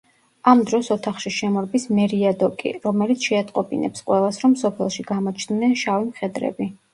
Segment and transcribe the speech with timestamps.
[0.51, 6.71] ამ დროს ოთახში შემორბის მერიადოკი, რომელიც შეატყობინებს ყველას, რომ სოფელში გამოჩნდნენ შავი მხედრები.